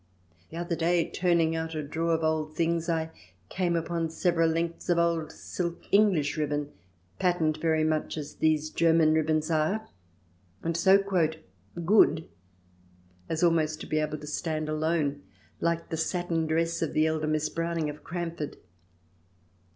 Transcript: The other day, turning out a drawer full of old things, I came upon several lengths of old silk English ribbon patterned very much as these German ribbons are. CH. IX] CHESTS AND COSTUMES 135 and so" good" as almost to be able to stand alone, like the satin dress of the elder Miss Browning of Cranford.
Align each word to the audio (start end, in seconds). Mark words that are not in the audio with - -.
The 0.49 0.57
other 0.57 0.75
day, 0.75 1.07
turning 1.07 1.55
out 1.55 1.75
a 1.75 1.83
drawer 1.83 2.15
full 2.17 2.17
of 2.17 2.23
old 2.23 2.55
things, 2.55 2.89
I 2.89 3.11
came 3.49 3.75
upon 3.75 4.09
several 4.09 4.49
lengths 4.49 4.89
of 4.89 4.97
old 4.97 5.31
silk 5.31 5.83
English 5.91 6.37
ribbon 6.39 6.71
patterned 7.19 7.57
very 7.57 7.83
much 7.83 8.17
as 8.17 8.33
these 8.37 8.71
German 8.71 9.13
ribbons 9.13 9.51
are. 9.51 9.77
CH. 9.77 9.81
IX] 9.81 9.83
CHESTS 9.83 10.63
AND 10.63 10.75
COSTUMES 10.75 11.05
135 11.11 11.33
and 11.35 11.37
so" 11.37 11.83
good" 11.85 12.29
as 13.29 13.43
almost 13.43 13.79
to 13.81 13.85
be 13.85 13.99
able 13.99 14.17
to 14.17 14.25
stand 14.25 14.67
alone, 14.69 15.21
like 15.59 15.89
the 15.89 15.97
satin 15.97 16.47
dress 16.47 16.81
of 16.81 16.93
the 16.93 17.05
elder 17.05 17.27
Miss 17.27 17.49
Browning 17.49 17.87
of 17.87 18.03
Cranford. 18.03 18.57